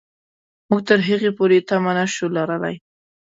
موږ 0.69 0.81
تر 0.89 0.99
هغې 1.07 1.31
پورې 1.37 1.57
تمه 1.69 1.91
نه 1.97 2.05
شو 2.13 2.25
لرلای. 2.37 2.75